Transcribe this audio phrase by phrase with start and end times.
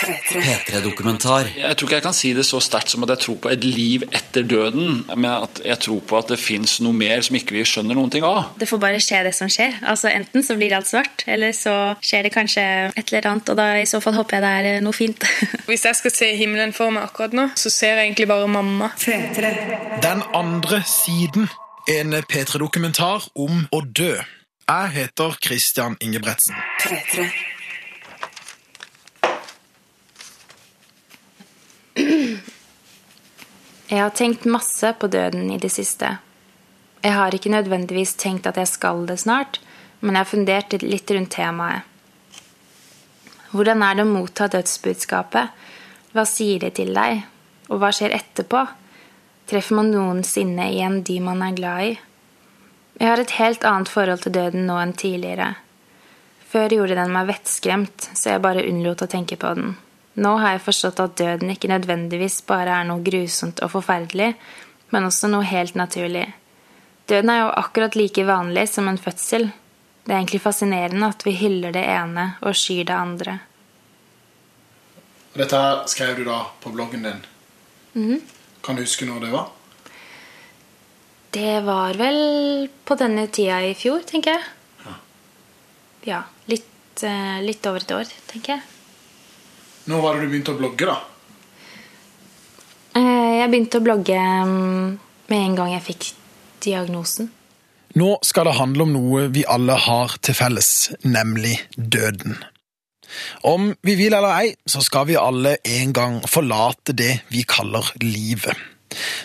[0.00, 1.50] P3-dokumentar.
[1.56, 3.64] Jeg tror ikke jeg kan si det så sterkt som at jeg tror på et
[3.64, 7.56] liv etter døden, men at jeg tror på at det fins noe mer som ikke
[7.58, 8.54] vi skjønner noen ting av.
[8.60, 9.76] Det får bare skje det som skjer.
[9.82, 13.52] Altså Enten så blir alt svart, eller så skjer det kanskje et eller annet.
[13.52, 15.28] Og da i så fall håper jeg det er eh, noe fint.
[15.70, 18.92] Hvis jeg skal se himmelen for meg akkurat nå, så ser jeg egentlig bare mamma.
[19.00, 21.50] Den andre siden.
[21.90, 24.12] En P3-dokumentar om å dø.
[24.70, 26.54] Jeg heter Christian Ingebretsen.
[33.90, 36.12] Jeg har tenkt masse på døden i det siste.
[37.02, 39.58] Jeg har ikke nødvendigvis tenkt at jeg skal det snart,
[39.98, 41.88] men jeg har fundert litt rundt temaet.
[43.50, 45.50] Hvordan er det å motta dødsbudskapet?
[46.14, 47.24] Hva sier det til deg?
[47.66, 48.62] Og hva skjer etterpå?
[49.50, 51.92] Treffer man noensinne igjen de man er glad i?
[53.00, 55.56] Jeg har et helt annet forhold til døden nå enn tidligere.
[56.46, 59.74] Før gjorde den meg vettskremt, så jeg bare unnlot å tenke på den.
[60.14, 64.32] Nå har jeg forstått at døden ikke nødvendigvis bare er noe grusomt og forferdelig,
[64.90, 66.26] men også noe helt naturlig.
[67.10, 69.50] Døden er jo akkurat like vanlig som en fødsel.
[70.04, 73.38] Det er egentlig fascinerende at vi hyller det ene og skyr det andre.
[75.36, 77.24] Dette her skrev du da på bloggen din.
[77.94, 78.20] Mhm.
[78.62, 79.50] Kan du huske når det var?
[81.30, 84.42] Det var vel på denne tida i fjor, tenker jeg.
[86.08, 86.24] Ja.
[86.48, 88.62] Litt, eh, litt over et år, tenker jeg.
[89.88, 90.98] Når var det du begynte å blogge, da?
[92.98, 94.88] Eh, Jeg begynte å blogge mm,
[95.30, 96.08] med en gang jeg fikk
[96.64, 97.30] diagnosen.
[97.98, 102.36] Nå skal det handle om noe vi alle har til felles, nemlig døden.
[103.42, 107.88] Om vi vil eller ei, så skal vi alle en gang forlate det vi kaller
[108.04, 108.54] livet.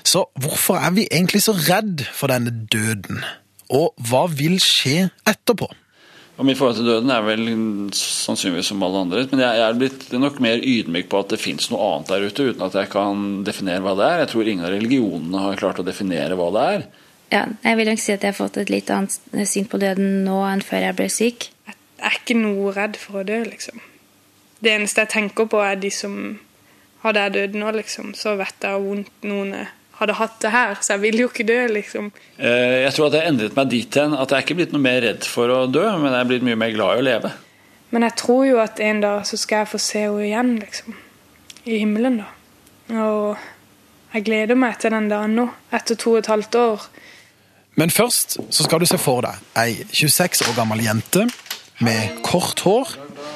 [0.05, 3.21] Så hvorfor er vi egentlig så redd for denne døden?
[3.73, 5.69] Og hva vil skje etterpå?
[6.35, 7.45] Og Mitt forhold til døden er vel
[7.95, 9.23] sannsynligvis som alle andre.
[9.31, 12.25] Men jeg jeg er blitt nok mer ydmyk på at det fins noe annet der
[12.27, 14.21] ute, uten at jeg kan definere hva det er.
[14.23, 16.87] Jeg tror ingen av religionene har klart å definere hva det er.
[17.31, 20.25] Ja, jeg vil nok si at jeg har fått et litt annet syn på døden
[20.27, 21.47] nå enn før jeg ble syk.
[21.65, 23.79] Jeg er ikke noe redd for å dø, liksom.
[24.59, 26.19] Det eneste jeg tenker på, er de som
[27.05, 29.55] har der døde nå, liksom, så vet jeg hvor vondt noen
[29.99, 30.75] hadde hatt det her.
[30.81, 32.11] Så jeg ville jo ikke dø, liksom.
[32.37, 34.73] Eh, Jeg tror at jeg har endret meg dit hen at jeg er ikke blitt
[34.75, 37.07] noe mer redd for å dø, men jeg er blitt mye mer glad i å
[37.09, 37.31] leve.
[37.95, 40.95] Men jeg tror jo at en dag så skal jeg få se henne igjen, liksom.
[41.65, 42.27] I himmelen, da.
[43.01, 43.37] Og
[44.13, 46.85] jeg gleder meg til den dagen nå, etter to og et halvt år.
[47.75, 51.25] Men først så skal du se for deg ei 26 år gammel jente
[51.83, 52.93] med kort hår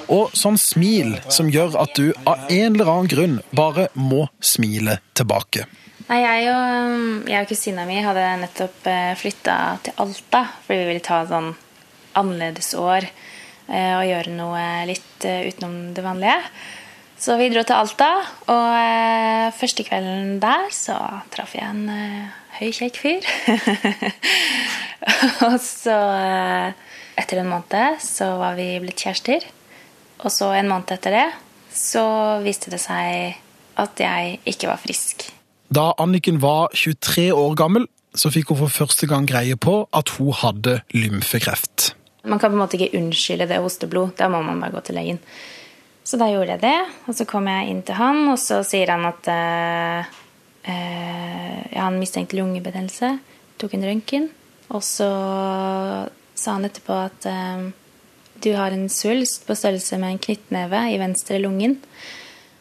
[0.09, 4.99] og sånn smil som gjør at du av en eller annen grunn bare må smile
[5.19, 5.65] tilbake.
[6.09, 8.87] Nei, jeg og, jeg og kusina mi hadde nettopp
[9.19, 9.55] flytta
[9.85, 11.51] til Alta fordi vi ville ta et sånn
[12.17, 16.39] annerledes år eh, og gjøre noe litt eh, utenom det vanlige.
[17.19, 18.09] Så vi dro til Alta,
[18.47, 20.95] og eh, første kvelden der så
[21.33, 23.27] traff jeg en eh, høy, kjekk fyr.
[25.49, 29.43] og så, eh, etter en måned, så var vi blitt kjærester.
[30.23, 31.27] Og så en måned etter det
[31.75, 32.05] så
[32.43, 33.35] viste det seg
[33.79, 35.27] at jeg ikke var frisk.
[35.69, 37.85] Da Anniken var 23 år gammel,
[38.17, 41.91] så fikk hun for første gang greie på at hun hadde lymfekreft.
[42.25, 44.15] Man kan på en måte ikke unnskylde det hosteblod.
[44.17, 45.19] Da må man bare gå til legen.
[46.03, 48.89] Så da gjorde jeg det, og så kom jeg inn til han, og så sier
[48.89, 50.09] han at eh,
[50.73, 53.11] eh, ja, han mistenkte lungebetennelse.
[53.61, 54.25] Tok en røntgen.
[54.73, 55.09] Og så
[56.33, 57.69] sa han etterpå at eh,
[58.41, 61.77] du har en svulst på størrelse med en knyttneve i venstre lungen.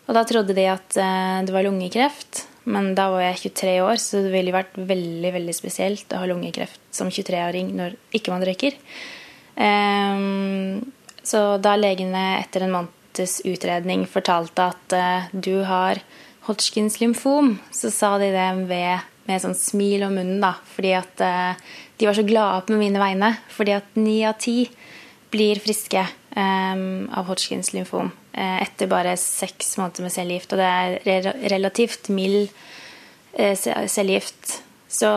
[0.09, 4.01] Og da trodde de at eh, det var lungekreft, men da var jeg 23 år,
[4.03, 8.45] så det ville vært veldig veldig spesielt å ha lungekreft som 23-åring når ikke man
[8.45, 8.77] røyker.
[9.59, 10.85] Um,
[11.25, 16.03] så da legene etter en måneds utredning fortalte at uh, du har
[16.49, 21.25] Hodgkins lymfom, så sa de det ved, med sånn smil om munnen, da, fordi at
[21.25, 23.35] uh, de var så glade på mine vegne.
[23.53, 24.63] Fordi at ni av ti
[25.33, 26.07] blir friske
[26.37, 28.13] um, av Hodgkins lymfom
[28.65, 30.55] etter bare seks måneder med cellegift.
[30.55, 30.71] Og det
[31.13, 32.49] er relativt mild
[33.35, 34.59] eh, cellegift.
[34.89, 35.09] Så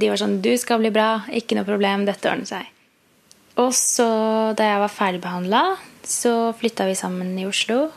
[0.00, 2.74] de var sånn Du skal bli bra, ikke noe problem, dette ordner seg.
[3.58, 4.08] Og så,
[4.56, 5.62] da jeg var ferdigbehandla,
[6.06, 7.88] så flytta vi sammen i Oslo.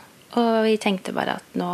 [0.42, 1.72] Og vi tenkte bare at nå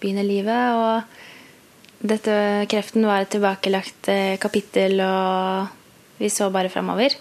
[0.00, 2.36] begynner livet, og dette
[2.68, 7.14] kreften var et tilbakelagt eh, kapittel, og vi så bare framover.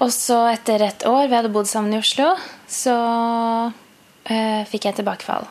[0.00, 2.32] Og så etter et år vi hadde bodd sammen i Oslo,
[2.70, 2.96] så
[4.24, 5.48] eh, fikk jeg tilbakefall.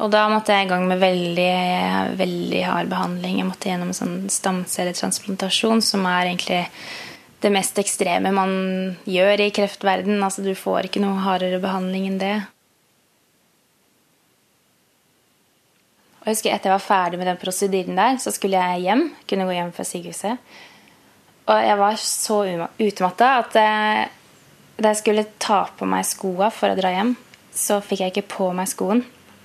[0.00, 1.52] Og da måtte jeg i gang med veldig,
[2.16, 3.42] veldig hard behandling.
[3.42, 6.62] Jeg måtte gjennom en sånn stamcelletransplantasjon, som er egentlig
[7.42, 8.54] det mest ekstreme man
[9.04, 10.16] gjør i kreftverden.
[10.24, 12.34] Altså, du får ikke noe hardere behandling enn det.
[16.22, 19.08] Og jeg husker Etter jeg var ferdig med den prosedyren der, så skulle jeg hjem.
[19.28, 20.52] Kunne gå hjem fra sykehuset.
[21.50, 22.36] Og jeg var så
[22.78, 24.02] utmatta at eh,
[24.78, 27.16] da jeg skulle ta på meg skoa for å dra hjem,
[27.52, 29.02] så fikk jeg ikke på meg skoen.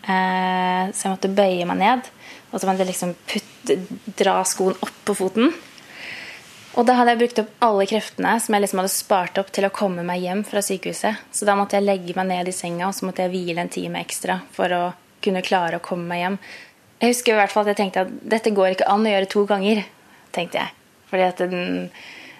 [0.07, 2.11] Eh, så jeg måtte bøye meg ned.
[2.51, 3.79] Og så måtte jeg liksom putte,
[4.19, 5.51] dra skoen opp på foten.
[6.77, 9.65] Og da hadde jeg brukt opp alle kreftene som jeg liksom hadde spart opp til
[9.65, 11.25] å komme meg hjem fra sykehuset.
[11.33, 13.73] Så da måtte jeg legge meg ned i senga og så måtte jeg hvile en
[13.73, 14.83] time ekstra for å
[15.25, 16.39] kunne klare å komme meg hjem.
[17.01, 19.33] Jeg husker i hvert fall at jeg tenkte at dette går ikke an å gjøre
[19.33, 19.85] to ganger.
[20.37, 20.76] tenkte jeg.
[21.07, 21.87] Fordi at den,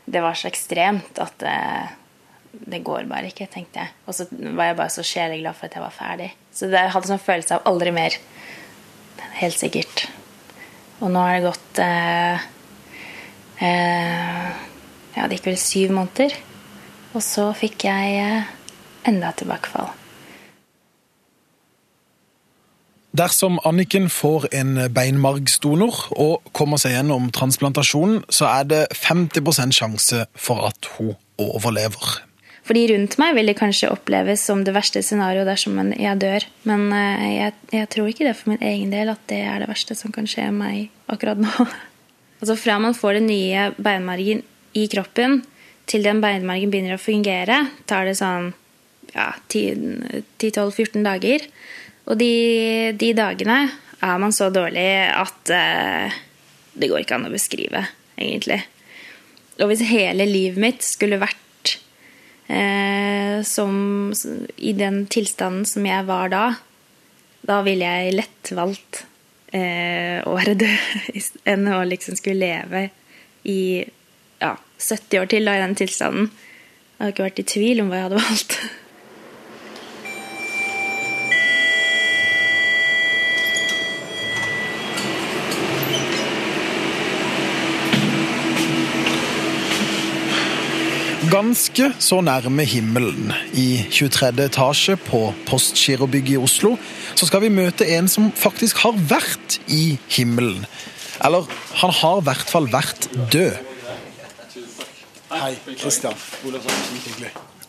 [0.06, 1.56] det var så ekstremt at det,
[2.58, 3.96] det, går bare ikke, tenkte jeg.
[4.08, 6.30] Og så var jeg bare så sjeleglad for at jeg var ferdig.
[6.52, 8.19] Så jeg hadde sånn følelse av aldri mer.
[9.40, 10.08] Helt sikkert.
[11.00, 12.48] Og nå har det gått eh,
[13.58, 14.50] Eh,
[15.18, 16.36] ja, det gikk vel syv måneder.
[17.18, 18.52] Og så fikk jeg eh,
[19.10, 19.90] enda tilbakefall.
[23.18, 30.25] Dersom Anniken får en beinmargsdonor og kommer seg gjennom transplantasjonen, så er det 50% sjanse
[30.38, 32.19] for at hun overlever.
[32.68, 36.46] For de rundt meg vil det kanskje oppleves som det verste scenarioet dersom jeg dør.
[36.68, 39.72] Men eh, jeg, jeg, tror ikke det for min egen del at det er det
[39.72, 41.54] verste som kan skje meg akkurat nå.
[42.38, 44.44] Altså Fra man får den nye beinmargen
[44.78, 45.40] i kroppen,
[45.90, 48.52] til den beinmargen begynner å fungere, tar det sånn
[49.16, 51.48] ja, 10-12-14 dager.
[52.07, 53.57] Og de, de, dagene
[54.00, 56.18] er man så dårlig at eh,
[56.77, 57.83] det går ikke an å beskrive,
[58.15, 58.62] egentlig.
[59.57, 61.74] Og hvis hele livet mitt skulle vært
[62.48, 64.13] eh, som,
[64.56, 66.45] i den tilstanden som jeg var da,
[67.48, 69.03] da ville jeg lett valgt
[69.56, 71.12] eh, å være død
[71.51, 72.88] enn å liksom skulle leve
[73.48, 73.62] i
[74.39, 76.31] ja, 70 år til da, i den tilstanden.
[76.98, 78.60] Jeg har ikke vært i tvil om hva jeg hadde valgt.
[91.27, 94.45] Ganske så nærme himmelen, i 23.
[94.45, 96.77] etasje på Postgirobygget i Oslo,
[97.15, 100.63] så skal vi møte en som faktisk har vært i himmelen.
[101.19, 101.50] Eller
[101.81, 103.57] han har i hvert fall vært død.
[105.33, 106.15] Hei, Kristian.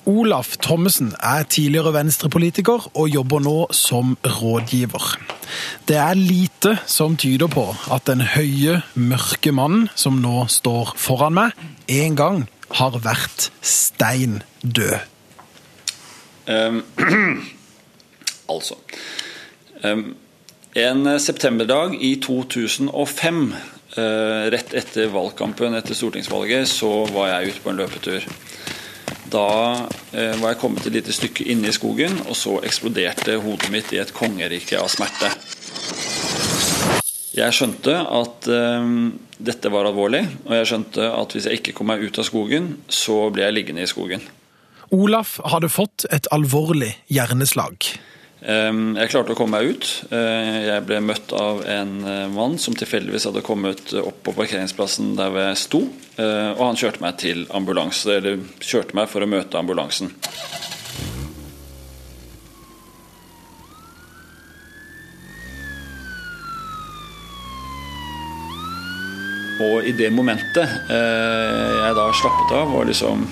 [0.06, 5.08] Olaf Thommessen er tidligere venstrepolitiker og jobber nå som rådgiver.
[5.88, 11.36] Det er lite som tyder på at den høye, mørke mannen som nå står foran
[11.40, 12.46] meg, en gang
[12.76, 14.98] har vært stein død?
[16.48, 16.80] Um,
[18.52, 18.78] altså
[19.84, 20.14] um,
[20.76, 27.64] En septemberdag i 2005, uh, eh, rett etter valgkampen etter stortingsvalget, så var jeg ute
[27.64, 28.28] på en løpetur.
[29.32, 29.48] Da
[29.88, 33.92] uh, var jeg kommet et lite stykke inne i skogen, og så eksploderte hodet mitt
[33.92, 35.32] i et kongerike av smerte.
[37.38, 41.90] Jeg skjønte at um, dette var alvorlig, og jeg skjønte at hvis jeg ikke kom
[41.92, 44.24] meg ut av skogen, så ble jeg liggende i skogen.
[44.94, 47.90] Olaf hadde fått et alvorlig hjerneslag.
[48.38, 49.88] Um, jeg klarte å komme meg ut.
[50.12, 55.16] Uh, jeg ble møtt av en uh, mann som tilfeldigvis hadde kommet opp på parkeringsplassen
[55.18, 55.82] der jeg sto,
[56.18, 60.14] uh, og han kjørte meg til ambulanse, eller kjørte meg for å møte ambulansen.
[69.58, 73.24] Og i det momentet eh, jeg da slappet av og liksom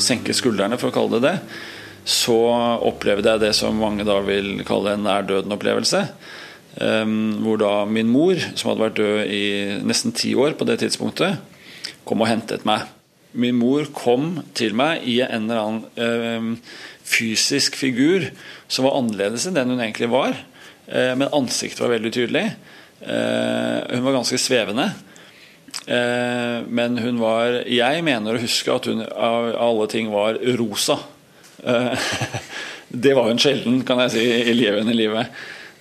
[0.00, 1.60] senket skuldrene, for å kalle det det,
[2.08, 2.36] så
[2.82, 6.02] opplevde jeg det som mange da vil kalle en nær-døden-opplevelse.
[6.76, 7.14] Eh,
[7.44, 9.44] hvor da min mor, som hadde vært død i
[9.88, 11.40] nesten ti år på det tidspunktet,
[12.08, 12.84] kom og hentet meg.
[13.32, 16.74] Min mor kom til meg i en eller annen eh,
[17.08, 18.28] fysisk figur
[18.68, 20.36] som var annerledes enn den hun egentlig var.
[20.92, 22.42] men ansiktet var veldig tydelig.
[23.00, 24.86] hun var ganske svevende.
[25.86, 30.98] Eh, men hun var Jeg mener å huske at hun av alle ting var rosa.
[31.62, 32.12] Eh,
[33.06, 35.32] det var hun sjelden, kan jeg si, i levende livet.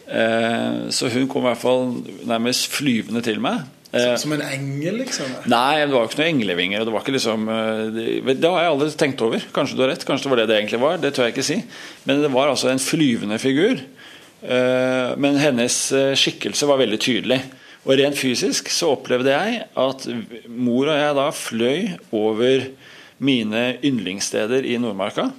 [0.08, 1.86] Eh, så hun kom i hvert fall
[2.28, 3.68] nærmest flyvende til meg.
[3.92, 5.28] Som en engel, liksom?
[5.52, 6.86] Nei, det var ikke noen englevinger.
[6.88, 7.42] Det var ikke liksom
[8.24, 9.44] Det har jeg aldri tenkt over.
[9.52, 11.02] Kanskje du har rett, kanskje det var det det egentlig var.
[11.04, 11.58] Det tør jeg ikke si.
[12.08, 13.84] Men det var altså en flyvende figur.
[15.20, 15.76] Men hennes
[16.24, 17.42] skikkelse var veldig tydelig.
[17.82, 20.04] Og rent fysisk så opplevde jeg at
[20.46, 22.68] mor og jeg da fløy over
[23.22, 25.30] mine yndlingssteder i Nordmarka.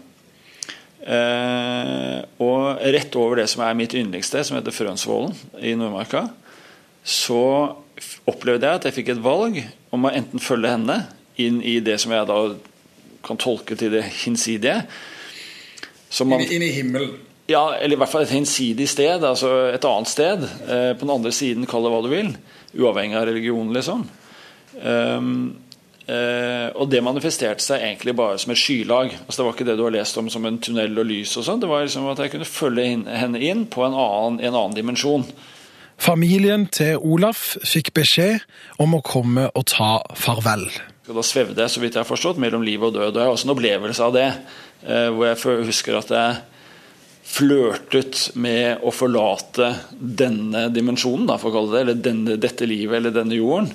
[1.02, 6.28] Eh, og rett over det som er mitt yndlingssted, som heter Frønsvollen i Nordmarka,
[7.02, 7.42] så
[8.30, 9.58] opplevde jeg at jeg fikk et valg
[9.94, 11.00] om å enten følge henne
[11.42, 12.38] inn i det som jeg da
[13.26, 14.82] kan tolke til det hinsidige.
[16.26, 17.16] Man, inn, i himmelen?
[17.50, 19.24] Ja, eller i hvert fall et hinsidig sted.
[19.24, 20.42] altså Et annet sted.
[20.42, 22.30] Eh, på den andre siden, kall det hva du vil.
[22.78, 24.04] Uavhengig av religion, liksom.
[24.82, 25.56] Um,
[26.06, 29.16] eh, og det manifesterte seg egentlig bare som et skylag.
[29.26, 31.36] Altså Det var ikke det du har lest om som en tunnel og lys.
[31.36, 34.54] og sånn Det var liksom at jeg kunne følge henne inn på en annen, en
[34.54, 35.26] annen dimensjon.
[35.98, 38.40] Familien til Olaf fikk beskjed
[38.82, 40.64] om å komme og ta farvel.
[41.08, 43.12] Og da svevde jeg så vidt jeg har forstått, mellom liv og død.
[43.12, 44.26] Og jeg har også en opplevelse av det,
[44.86, 46.40] eh, hvor jeg husker at jeg
[47.22, 52.98] flørtet med å forlate denne dimensjonen, da, for å kalle det, eller denne, dette livet
[52.98, 53.70] eller denne jorden.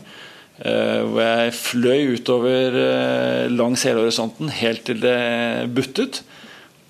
[0.58, 6.24] Eh, hvor jeg fløy utover eh, langs hele horisonten helt til det buttet.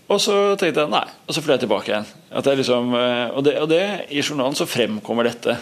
[0.08, 2.08] Og så tenkte jeg nei, og så fløy jeg tilbake igjen.
[2.62, 3.84] Liksom, eh, og, det, og, det,
[4.16, 5.58] I journalen så fremkommer dette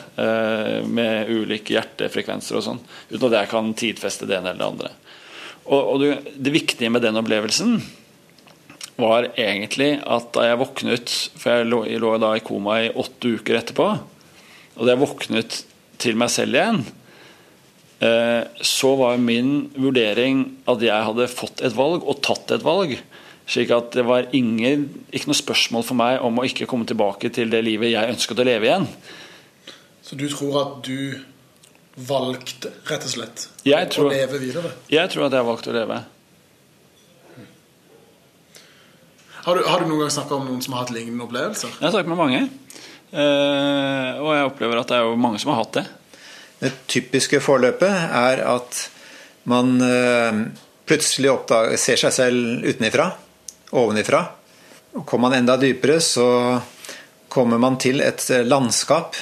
[0.85, 4.93] med ulike hjertefrekvenser og sånn, uten at jeg kan tidfeste det ene eller det andre.
[5.65, 7.79] Og, og det viktige med den opplevelsen
[9.01, 12.91] var egentlig at da jeg våknet For jeg lå, jeg lå da i koma i
[12.91, 13.89] åtte uker etterpå.
[14.75, 15.57] Og da jeg våknet
[15.99, 16.85] til meg selv igjen,
[17.99, 22.97] Eh, så var min vurdering at jeg hadde fått et valg og tatt et valg.
[23.47, 27.29] Slik at det var ingen, ikke noe spørsmål for meg om å ikke komme tilbake
[27.33, 28.87] til det livet jeg ønsket å leve igjen.
[30.05, 31.21] Så du tror at du
[31.95, 33.45] valgte, rett og slett,
[33.93, 34.73] tror, å leve videre?
[34.91, 36.01] Jeg tror at jeg valgte å leve.
[39.45, 41.75] Har du, har du noen gang snakka om noen som har hatt lignende opplevelser?
[41.77, 42.39] Jeg har snakket med mange.
[43.13, 45.83] Uh, og jeg opplever at det er jo mange som har hatt det.
[46.63, 48.79] Det typiske forløpet er at
[49.45, 50.39] man eh,
[50.89, 53.09] plutselig oppdager, ser seg selv utenifra,
[53.77, 54.23] ovenifra.
[55.03, 56.25] Kommer man enda dypere, så
[57.29, 59.19] kommer man til et landskap.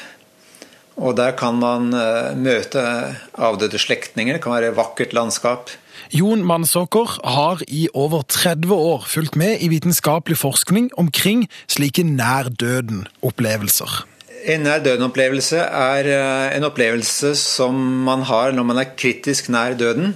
[1.04, 2.86] Og der kan man eh, møte
[3.34, 4.38] avdøde slektninger.
[4.38, 5.74] Det kan være vakkert landskap.
[6.12, 12.50] Jon Mannsåker har i over 30 år fulgt med i vitenskapelig forskning omkring slike nær
[12.52, 14.04] døden-opplevelser.
[14.44, 19.78] En nær døden-opplevelse er eh, en opplevelse som man har når man er kritisk nær
[19.80, 20.12] døden.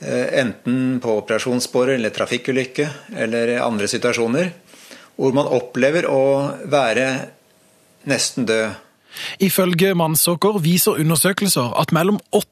[0.00, 4.48] Eh, enten på operasjonsbordet eller trafikkulykke eller andre situasjoner.
[5.20, 6.22] Hvor man opplever å
[6.72, 7.10] være
[8.08, 8.72] nesten død.
[9.44, 12.51] Ifølge Mannsåker viser undersøkelser at mellom 8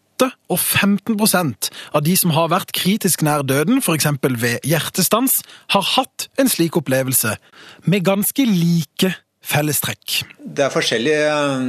[0.50, 4.08] og 15% av de som har vært kritisk nær døden, f.eks.
[4.42, 5.40] ved hjertestans,
[5.74, 7.36] har hatt en slik opplevelse,
[7.86, 10.22] med ganske like fellestrekk?
[10.38, 11.68] Det er forskjellige eh,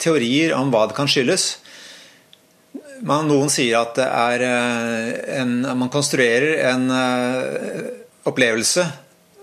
[0.00, 1.58] teorier om hva det kan skyldes.
[3.02, 4.08] noen sier at det
[4.46, 7.92] eh, en, man konstruerer en eh,
[8.28, 8.86] opplevelse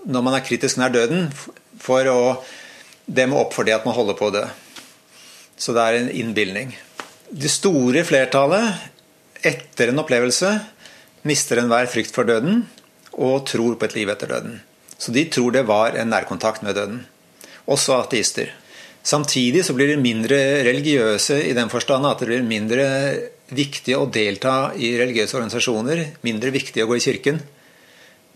[0.06, 1.26] når man er kritisk nær døden,
[1.82, 2.20] for å
[3.06, 4.44] demme opp for det at man holder på å dø.
[5.58, 6.74] Så det er en innbilning.
[7.30, 10.52] Det store flertallet etter en opplevelse
[11.26, 12.62] mister enhver frykt for døden
[13.16, 14.60] og tror på et liv etter døden.
[14.98, 17.04] Så de tror det var en nærkontakt med døden
[17.70, 18.52] også ateister.
[19.06, 22.86] Samtidig så blir de mindre religiøse i den forstand at det blir mindre
[23.54, 27.38] viktig å delta i religiøse organisasjoner, mindre viktig å gå i kirken.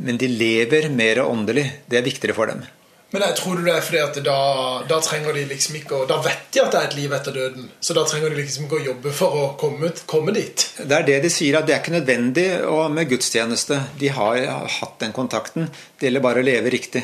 [0.00, 1.66] Men de lever mer åndelig.
[1.90, 2.62] Det er viktigere for dem.
[3.10, 4.40] Men jeg tror det er fordi at da,
[4.86, 7.34] da, trenger de liksom ikke å, Da vet de at det er et liv etter
[7.34, 7.66] døden.
[7.82, 10.66] Så da trenger de liksom ikke å jobbe for å komme, komme dit.
[10.78, 12.46] Det er det de sier, at det er ikke nødvendig
[12.94, 13.80] med gudstjeneste.
[13.98, 14.44] De har
[14.78, 15.66] hatt den kontakten.
[15.98, 17.02] Det gjelder bare å leve riktig.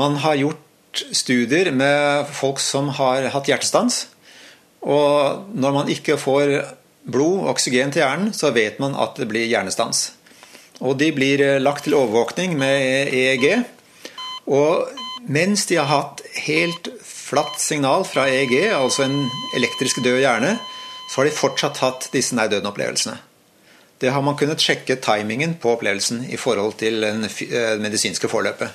[0.00, 4.06] Man har gjort studier med folk som har hatt hjertestans.
[4.82, 6.56] Og når man ikke får
[7.12, 10.10] blod, oksygen til hjernen, så vet man at det blir hjernestans.
[10.82, 13.46] Og de blir lagt til overvåkning med EEG.
[14.50, 19.18] Og mens de har hatt helt flatt signal fra EEG, altså en
[19.56, 20.56] elektrisk død hjerne,
[21.10, 23.18] så har de fortsatt hatt disse nær døden-opplevelsene.
[24.02, 28.72] Det har man kunnet sjekke timingen på opplevelsen i forhold til det eh, medisinske forløpet.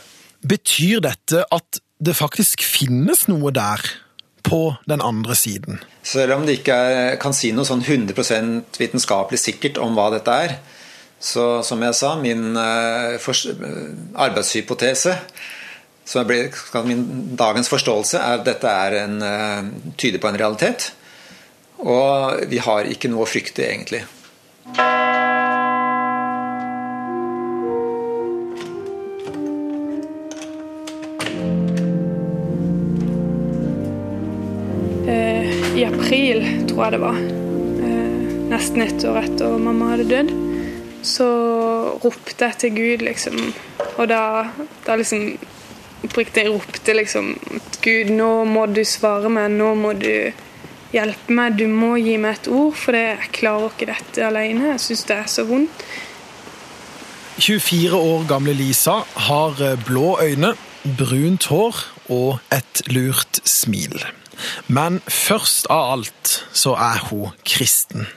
[0.48, 3.84] Betyr dette at det faktisk finnes noe der
[4.48, 5.82] på den andre siden.
[6.06, 8.16] Selv om det ikke er, kan si noe sånn 100
[8.80, 10.56] vitenskapelig sikkert om hva dette er,
[11.20, 13.36] så som jeg sa, min uh, for,
[14.28, 15.18] arbeidshypotese
[16.08, 16.48] som ble,
[16.88, 20.92] Min dagens forståelse er at dette er en, uh, tyder på en realitet.
[21.84, 24.06] Og vi har ikke noe å frykte, egentlig.
[35.78, 37.18] I april, tror jeg det var,
[37.86, 40.32] eh, nesten ett år etter mamma hadde dødd,
[41.06, 41.28] så
[42.02, 43.38] ropte jeg til Gud, liksom.
[44.00, 44.50] Og da,
[44.88, 45.38] da liksom
[46.06, 47.34] oppriktig ropte liksom
[47.82, 50.12] Gud, nå må du svare meg, nå må du
[50.94, 54.74] hjelpe meg, du må gi meg et ord, for jeg klarer ikke dette alene.
[54.74, 55.88] Jeg syns det er så vondt.
[57.38, 60.56] 24 år gamle Lisa har eh, blå øyne,
[60.98, 64.00] brunt hår og et lurt smil.
[64.68, 68.08] Men først av alt så er hun kristen.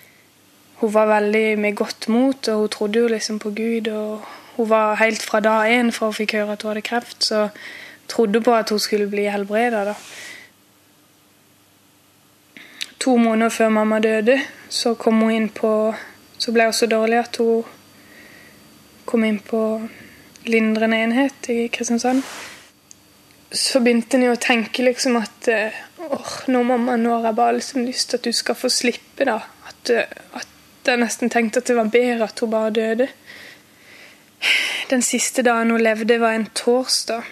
[0.81, 3.89] Hun var veldig med godt mot, og hun trodde jo liksom på Gud.
[3.93, 4.25] og
[4.61, 7.47] Hun var helt fra dag én fra hun fikk høre at hun hadde kreft, så
[8.13, 9.95] trodde på at hun skulle bli helbreda.
[13.01, 14.37] To måneder før mamma døde,
[14.69, 15.95] så kom hun inn på
[16.41, 17.65] Så ble hun så dårlig at hun
[19.05, 19.63] kom inn på
[20.45, 22.23] lindrende enhet i Kristiansand.
[23.53, 25.49] Så begynte en jo å tenke liksom at
[26.01, 29.25] åh, nå mamma, nå har jeg bare liksom lyst til at du skal få slippe,
[29.29, 29.37] da.
[29.69, 29.93] At,
[30.37, 33.11] at jeg nesten tenkte at det var bedre at hun bare døde.
[34.91, 37.23] Den siste dagen hun levde, var en torsdag.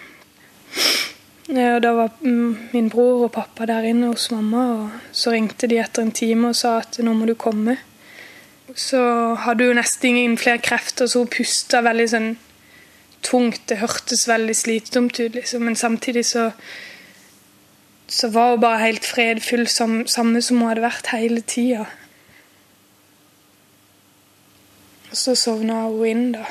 [1.49, 5.79] Og Da var min bror og pappa der inne hos mamma, og så ringte de
[5.81, 7.77] etter en time og sa at nå må du komme.
[8.75, 8.99] Så
[9.35, 12.29] hadde hun nesten ingen flere krefter, så hun pusta veldig sånn
[13.25, 13.65] tungt.
[13.65, 15.65] Det hørtes veldig slitsomt ut, liksom.
[15.65, 16.51] men samtidig så
[18.09, 21.85] så var hun bare helt fredfull, som, samme som hun hadde vært hele tida.
[25.13, 26.47] Så sovna hun inn da,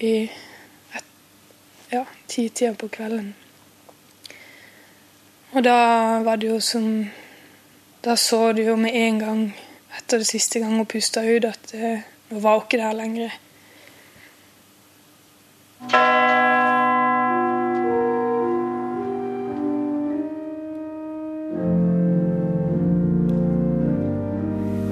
[0.00, 0.30] i
[0.94, 1.04] et,
[1.92, 3.34] ja, titida på kvelden.
[5.52, 5.78] Og da
[6.24, 7.06] var det jo som
[8.04, 9.40] Da så du jo med en gang,
[9.98, 13.32] etter det siste gang hun pusta ut, at eh, nå var hun ikke der lenger.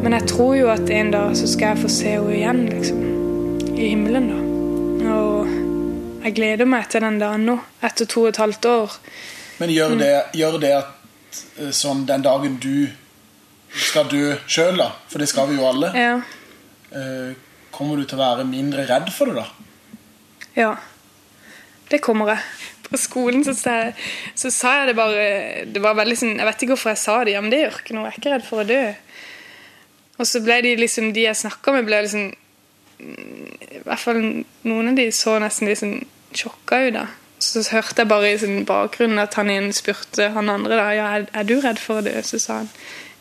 [0.02, 3.06] Men jeg tror jo at en dag så skal jeg få se henne igjen, liksom.
[3.76, 4.53] I himmelen, da.
[6.24, 8.94] Jeg gleder meg til den dagen nå, etter to og et halvt år.
[9.60, 11.40] Men gjør det, gjør det at
[11.76, 12.86] sånn den dagen du
[13.74, 16.14] skal dø sjøl, da, for det skal vi jo alle, Ja.
[16.94, 17.34] eh,
[17.74, 19.46] kommer du til å være mindre redd for det da?
[20.56, 20.76] Ja,
[21.90, 22.38] det kommer jeg.
[22.84, 23.94] På skolen så sa, jeg,
[24.38, 27.24] så sa jeg det bare det var veldig sånn, Jeg vet ikke hvorfor jeg sa
[27.24, 28.04] det, ja, men det gjør ikke noe.
[28.04, 28.94] Jeg er ikke redd for å dø.
[30.18, 32.32] Og så ble de liksom, de jeg snakka med, ble liksom
[33.00, 34.20] I hvert fall
[34.62, 35.96] noen av de så nesten litt sånn
[36.38, 37.06] sjokka jo, da.
[37.44, 41.08] Så hørte jeg bare i sin bakgrunn at han ene spurte han andre da, ja,
[41.18, 42.14] er, er du redd for å dø.
[42.24, 42.70] Så sa han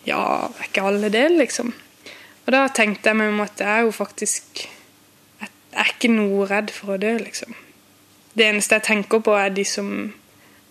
[0.08, 1.74] ja, er ikke alle det, liksom.
[2.44, 4.66] Og da tenkte jeg meg om at jeg er jo faktisk
[5.40, 5.50] Jeg
[5.80, 7.56] er ikke noe redd for å dø, liksom.
[8.34, 9.90] Det eneste jeg tenker på, er de som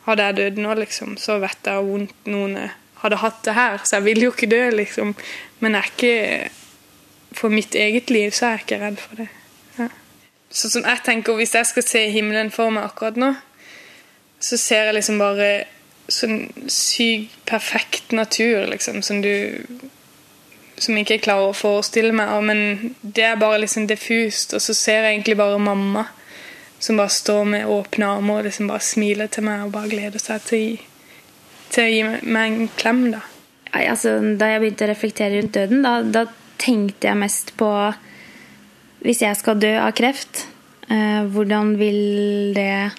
[0.02, 2.56] Hadde jeg dødd nå, liksom, så vet jeg hvor vondt noen
[3.02, 3.76] hadde hatt det her.
[3.86, 5.14] Så jeg vil jo ikke dø, liksom.
[5.62, 9.28] Men jeg er ikke For mitt eget liv så er jeg ikke redd for det.
[10.52, 10.58] Ja.
[10.58, 13.32] Så som jeg tenker, Hvis jeg skal se himmelen for meg akkurat nå,
[14.42, 15.64] så ser jeg liksom bare
[16.12, 19.64] sånn syk, perfekt natur, liksom, som du
[20.82, 22.32] som jeg ikke klarer å forestille meg.
[22.42, 24.54] Men det er bare liksom diffust.
[24.56, 26.08] Og så ser jeg egentlig bare mamma
[26.82, 30.22] som bare står med åpne armer og liksom bare smiler til meg og bare gleder
[30.22, 30.80] seg til
[31.72, 33.04] til å gi meg en klem.
[33.14, 33.22] da.
[33.78, 36.26] Altså, da jeg begynte å reflektere rundt døden, da, da
[36.60, 37.70] tenkte jeg mest på
[39.02, 40.44] Hvis jeg skal dø av kreft,
[40.86, 42.92] eh, hvordan vil det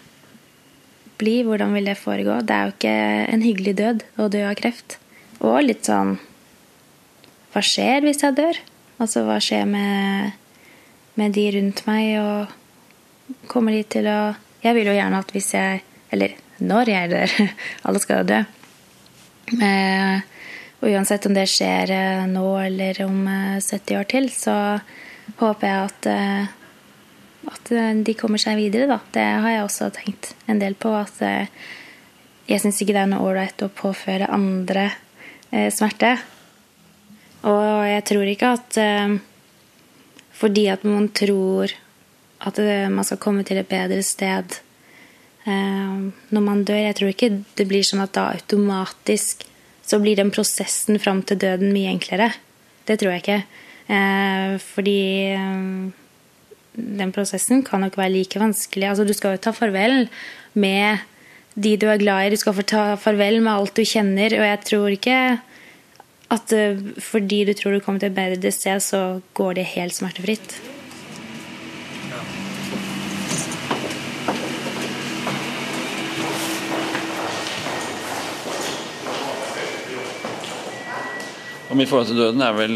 [1.21, 1.43] bli?
[1.47, 2.41] Hvordan vil det foregå?
[2.43, 2.95] Det er jo ikke
[3.33, 4.97] en hyggelig død å dø av kreft.
[5.43, 6.17] Og litt sånn
[7.53, 8.59] Hva skjer hvis jeg dør?
[9.03, 10.33] Altså, hva skjer med,
[11.19, 12.17] med de rundt meg?
[12.19, 17.11] Og kommer de til å Jeg vil jo gjerne at hvis jeg Eller når jeg
[17.11, 17.35] dør
[17.87, 18.41] Alle skal jo dø.
[19.53, 20.19] Eh,
[20.83, 24.55] og uansett om det skjer eh, nå eller om eh, 70 år til, så
[25.43, 26.51] håper jeg at, eh,
[27.51, 28.99] at eh, de kommer seg videre, da.
[29.13, 30.93] Det har jeg også tenkt en del på.
[30.95, 31.51] At eh,
[32.49, 34.89] jeg syns ikke det er noe ålreit å påføre andre
[35.71, 36.15] smerte.
[37.45, 38.77] Og jeg tror ikke at
[40.33, 41.69] fordi at man tror
[42.41, 42.57] at
[42.89, 44.57] man skal komme til et bedre sted
[45.45, 47.29] når man dør Jeg tror ikke
[47.59, 49.45] det blir sånn at da automatisk
[49.85, 52.31] så blir den prosessen fram til døden mye enklere.
[52.87, 53.39] Det tror jeg ikke.
[53.87, 54.99] Eh, fordi
[55.35, 55.93] eh,
[56.73, 58.89] den prosessen kan nok være like vanskelig.
[58.89, 60.07] Altså, du skal jo ta farvel
[60.53, 61.03] med
[61.53, 62.33] de du er glad i.
[62.33, 64.33] Du skal få ta farvel med alt du kjenner.
[64.39, 65.17] Og jeg tror ikke
[66.33, 69.95] at eh, fordi du tror du kommer til et bedre sted, så går det helt
[69.95, 70.72] smertefritt.
[81.73, 82.73] Og Mitt forhold til døden er vel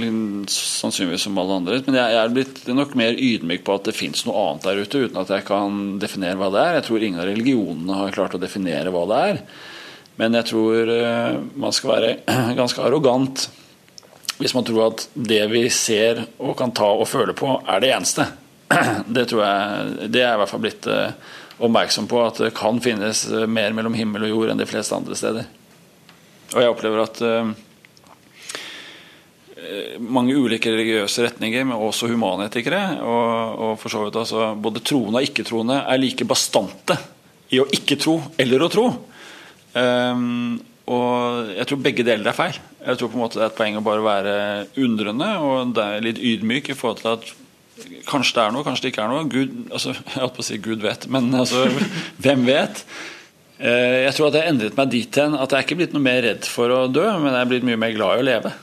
[0.50, 1.76] sannsynligvis som alle andre.
[1.86, 5.02] Men jeg er blitt nok mer ydmyk på at det fins noe annet der ute,
[5.06, 6.78] uten at jeg kan definere hva det er.
[6.80, 9.42] Jeg tror ingen av religionene har klart å definere hva det er.
[10.18, 12.10] Men jeg tror eh, man skal være
[12.58, 13.44] ganske arrogant
[14.40, 17.94] hvis man tror at det vi ser og kan ta og føle på, er det
[17.94, 18.26] eneste.
[19.14, 22.52] Det tror jeg Det er jeg i hvert fall blitt eh, oppmerksom på, at det
[22.58, 25.48] kan finnes eh, mer mellom himmel og jord enn de fleste andre steder.
[26.56, 27.26] Og jeg opplever at
[30.04, 35.22] mange ulike religiøse retninger, men også humanetikere, og, og for så vidt altså både troende
[35.22, 36.98] og ikke-troende, er like bastante
[37.54, 38.88] i å ikke tro eller å tro.
[39.78, 42.62] Um, og jeg tror begge deler er feil.
[42.80, 44.38] Jeg tror på en måte det er et poeng å bare være
[44.86, 47.34] undrende og litt ydmyk i forhold til at
[48.08, 49.28] kanskje det er noe, kanskje det ikke er noe.
[49.32, 51.66] Gud, altså, jeg holdt på å si Gud vet, men altså,
[52.24, 52.86] hvem vet?
[53.58, 56.06] Uh, jeg tror at jeg endret meg dit hen at jeg er ikke blitt noe
[56.06, 58.56] mer redd for å dø, men jeg er blitt mye mer glad i å leve.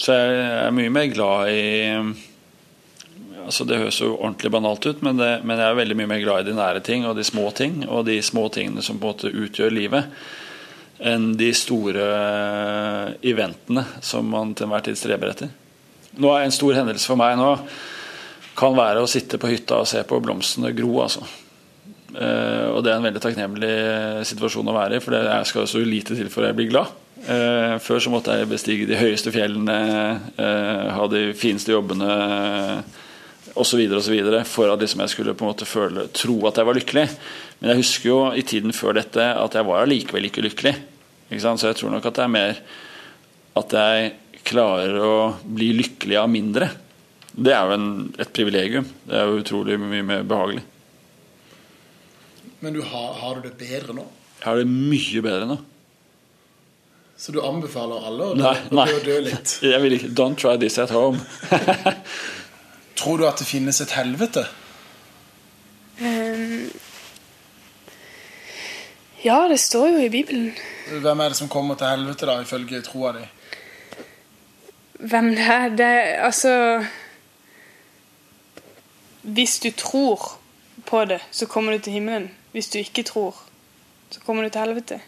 [0.00, 1.62] Så jeg er mye mer glad i
[3.40, 6.20] altså Det høres jo ordentlig banalt ut, men, det, men, jeg er veldig mye mer
[6.22, 9.08] glad i de nære ting og de små ting, og de små tingene som på
[9.08, 10.20] en måte utgjør livet,
[11.00, 12.04] enn de store
[13.26, 15.50] eventene som man til enhver tid streber etter.
[16.20, 17.50] Nå er En stor hendelse for meg nå
[18.60, 20.92] kan være å sitte på hytta og se på blomstene gro.
[21.02, 21.24] altså.
[22.10, 23.74] Uh, og Det er en veldig takknemlig
[24.30, 26.92] situasjon å være i, for det skal så lite til for jeg blir glad.
[27.20, 29.76] Uh, før så måtte jeg bestige de høyeste fjellene,
[30.40, 32.08] uh, ha de fineste jobbene
[33.60, 33.82] osv.
[34.48, 37.06] for at liksom jeg skulle på en måte føle, tro at jeg var lykkelig.
[37.60, 40.74] Men jeg husker jo i tiden før dette at jeg var allikevel ikke lykkelig.
[41.30, 42.62] Ikke så jeg tror nok at det er mer
[43.60, 44.12] at jeg
[44.46, 46.70] klarer å bli lykkelig av mindre.
[47.30, 48.86] Det er jo en, et privilegium.
[49.06, 50.64] Det er jo utrolig mye mer behagelig.
[52.60, 54.04] Men du har, har, du det bedre nå?
[54.40, 55.58] Jeg har det mye bedre nå.
[57.20, 58.86] Så du anbefaler alle å dø, nei, nei.
[59.04, 59.58] dø litt?
[59.72, 61.20] Jeg vil ikke, Don't try this at home.
[63.00, 64.46] Tror du at det finnes et helvete?
[66.00, 66.70] Um,
[69.20, 70.54] ja, det står jo i Bibelen.
[70.88, 73.26] Hvem er det som kommer til helvete, da, ifølge troa di?
[75.12, 75.68] Hvem det er?
[75.76, 75.92] Det
[76.24, 76.54] Altså
[79.22, 80.38] Hvis du tror
[80.88, 82.30] på det, så kommer du til himmelen.
[82.52, 83.36] Hvis du ikke tror,
[84.10, 85.02] så kommer du til helvete.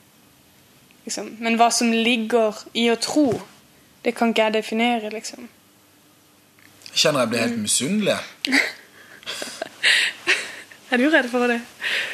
[1.07, 1.33] Liksom.
[1.43, 3.27] Men hva som ligger i å tro,
[4.05, 5.49] det kan ikke jeg definere, liksom.
[6.93, 8.19] Jeg kjenner jeg blir helt misunnelig.
[10.93, 11.61] er du redd for det?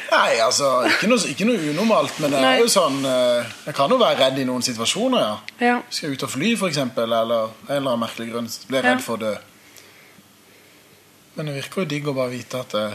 [0.09, 3.91] Nei, altså Ikke noe, ikke noe unormalt, men det er jo sånn eh, Jeg kan
[3.91, 5.35] jo være redd i noen situasjoner, ja.
[5.67, 5.75] ja.
[5.93, 7.27] Skal ut og fly, f.eks., eller en
[7.67, 8.49] eller annen merkelig grunn.
[8.69, 9.05] Blir redd ja.
[9.05, 9.35] for å dø.
[11.35, 12.87] Men det virker jo digg å bare vite at det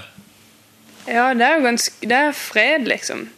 [1.15, 3.29] Ja, det er jo ganske Det er fred, liksom.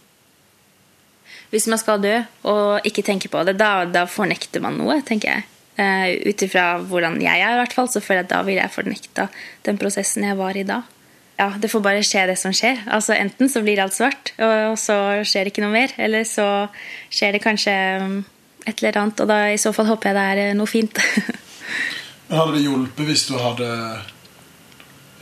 [1.57, 2.17] Hvis man skal dø
[2.53, 5.47] og ikke tenke på det, da, da fornekter man noe, tenker jeg.
[5.77, 8.61] Uh, Ut ifra hvordan jeg er, i hvert fall, så føler jeg at da vil
[8.61, 9.27] jeg fornekta
[9.65, 10.83] den prosessen jeg var i da.
[11.37, 12.81] Ja, Det får bare skje det som skjer.
[12.93, 15.93] Altså Enten så blir alt svart, og så skjer det ikke noe mer.
[16.01, 16.69] Eller så
[17.13, 18.17] skjer det kanskje um,
[18.65, 20.97] et eller annet, og da i så fall håper jeg det er eh, noe fint.
[22.29, 23.69] Men Hadde det hjulpet hvis du hadde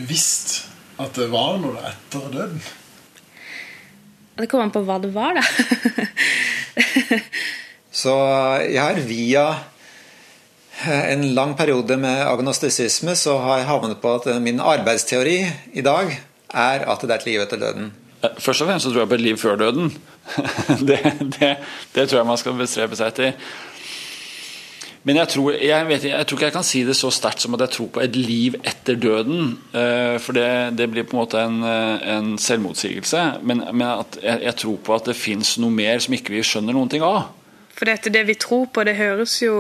[0.09, 0.55] visst
[1.03, 2.63] at det var noe etter døden?
[4.35, 5.45] Det kommer an på hva det var, da.
[8.03, 8.15] så
[8.67, 9.47] jeg har via
[10.85, 15.39] en lang periode med agnostisisme så har jeg havnet på at min arbeidsteori
[15.73, 16.11] i dag
[16.55, 17.93] er at det er et liv etter døden.
[18.23, 19.93] Eh, først og fremst så tror jeg på et liv før døden.
[20.89, 21.01] det,
[21.39, 21.57] det,
[21.95, 23.55] det, tror jeg man skal bestrebe seg etter.
[25.05, 27.57] Men jeg tror, jeg, vet, jeg tror, ikke jeg kan si det så sterkt som
[27.57, 29.59] at jeg tror på et liv etter døden.
[29.77, 33.25] Eh, for det, det blir på en måte en, eh, en selvmotsigelse.
[33.45, 33.85] Men, men
[34.23, 37.05] jeg, jeg, tror på at det fins noe mer som ikke vi skjønner noen ting
[37.05, 37.35] av.
[37.77, 39.59] For dette, det vi tror på, det høres jo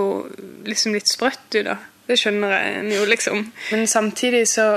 [0.64, 1.76] liksom litt sprøtt ut, da.
[2.09, 3.44] Det skjønner jeg jo, liksom.
[3.72, 4.68] Men samtidig så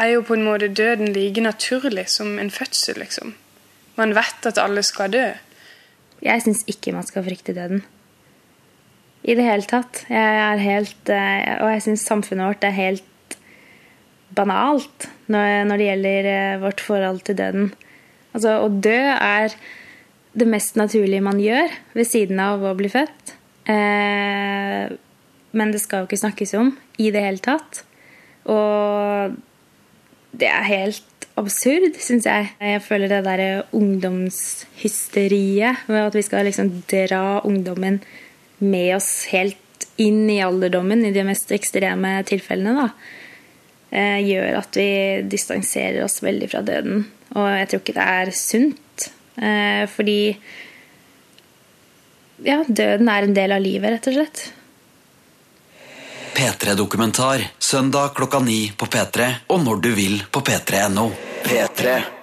[0.00, 3.32] er jo på en måte døden like naturlig som en fødsel, liksom.
[3.96, 5.26] Man vet at alle skal dø.
[6.24, 7.84] Jeg syns ikke man skal frykte døden.
[9.22, 10.02] I det hele tatt.
[10.10, 13.36] Jeg er helt eh, Og jeg syns samfunnet vårt er helt
[14.34, 17.70] banalt når det gjelder eh, vårt forhold til døden.
[18.32, 19.54] Altså, å dø er
[20.32, 23.34] det mest naturlige man gjør ved siden av å bli født.
[23.70, 24.92] Eh,
[25.52, 27.84] men det skal jo ikke snakkes om i det hele tatt.
[28.48, 29.36] Og
[30.32, 31.04] det er helt
[31.38, 32.48] absurd, syns jeg.
[32.60, 37.96] Jeg føler det derre ungdomshysteriet med at vi skal liksom dra ungdommen
[38.62, 39.58] med oss helt
[40.00, 42.88] inn i alderdommen i de mest ekstreme tilfellene, da,
[43.90, 44.90] eh, gjør at vi
[45.28, 47.04] distanserer oss veldig fra døden.
[47.34, 50.38] Og jeg tror ikke det er sunt Eh, fordi
[52.36, 54.42] ja, døden er en del av livet, rett og slett.
[56.32, 61.10] P3-dokumentar søndag klokka ni på P3 og når du vil på p3.no.
[61.44, 62.21] P3.